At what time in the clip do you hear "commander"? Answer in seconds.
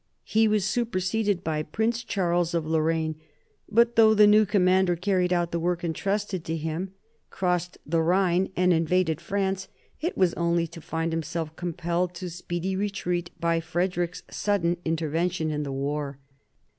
4.47-4.95